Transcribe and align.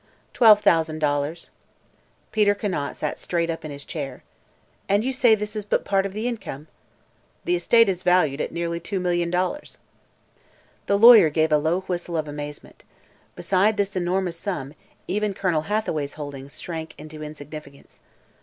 "Twelve 0.33 0.61
thousand 0.61 0.97
dollars." 0.97 1.51
Peter 2.31 2.55
Conant 2.55 2.97
sat 2.97 3.11
up 3.11 3.17
straight 3.19 3.51
in 3.51 3.69
his 3.69 3.85
chair. 3.85 4.23
"And 4.89 5.03
you 5.05 5.13
say 5.13 5.35
this 5.35 5.55
is 5.55 5.63
but 5.63 5.85
part 5.85 6.07
of 6.07 6.13
the 6.13 6.27
income?" 6.27 6.65
"The 7.45 7.55
estate 7.55 7.87
is 7.87 8.01
valued 8.01 8.41
at 8.41 8.51
nearly 8.51 8.79
two 8.79 8.99
million 8.99 9.29
dollars." 9.29 9.77
The 10.87 10.97
lawyer 10.97 11.29
gave 11.29 11.51
a 11.51 11.57
low 11.59 11.81
whistle 11.81 12.17
of 12.17 12.27
amazement. 12.27 12.83
Beside 13.35 13.77
this 13.77 13.95
enormous 13.95 14.39
sum, 14.39 14.73
even 15.07 15.35
Colonel 15.35 15.65
Hathaway's 15.69 16.13
holdings 16.13 16.59
shrank 16.59 16.95
into 16.97 17.21
insignificance. 17.21 17.99